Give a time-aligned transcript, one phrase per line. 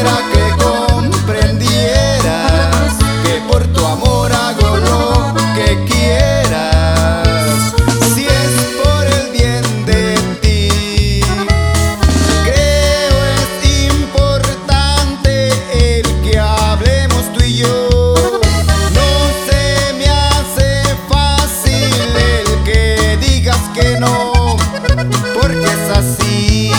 [0.00, 7.74] que comprendieras que por tu amor hago lo que quieras.
[8.14, 11.20] Si es por el bien de ti,
[12.44, 13.50] creo es
[13.92, 15.50] importante
[15.98, 17.90] el que hablemos tú y yo.
[18.94, 19.08] No
[19.46, 24.56] se me hace fácil el que digas que no,
[25.38, 26.71] porque es así.